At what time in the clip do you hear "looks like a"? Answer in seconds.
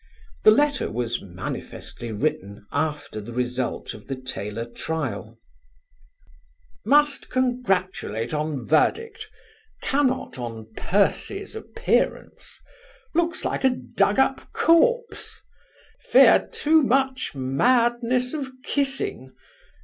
13.13-13.69